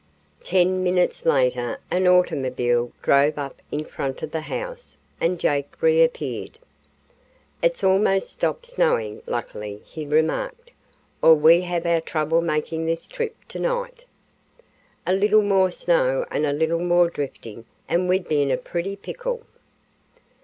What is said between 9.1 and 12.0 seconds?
luckily," he remarked, "or we'd have